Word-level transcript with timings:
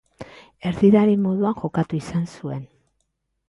Erdilari 0.69 1.19
moduan 1.27 1.59
jokatu 1.61 1.99
izan 2.03 2.27
zuen. 2.39 2.69